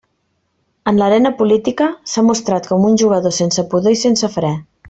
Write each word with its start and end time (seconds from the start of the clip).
En 0.91 1.01
l'arena 1.01 1.31
política 1.43 1.91
s'ha 2.13 2.25
mostrat 2.31 2.73
com 2.73 2.89
un 2.93 2.99
jugador 3.05 3.39
sense 3.45 3.69
pudor 3.75 3.99
i 3.99 4.05
sense 4.09 4.35
fre. 4.39 4.57